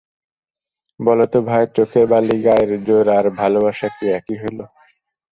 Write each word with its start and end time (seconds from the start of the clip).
বলো 0.99 1.25
তো 1.33 1.39
ভাই, 1.49 1.63
চোখের 1.75 2.05
বালি, 2.11 2.35
গায়ের 2.45 2.71
জোর 2.87 3.05
আর 3.17 3.25
ভালোবাসা 3.41 3.87
কি 3.95 4.05
একই 4.17 4.35
হইল। 4.41 4.59